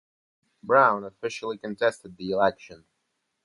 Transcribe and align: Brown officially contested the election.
Brown 0.63 1.03
officially 1.03 1.59
contested 1.59 2.17
the 2.17 2.31
election. 2.31 2.85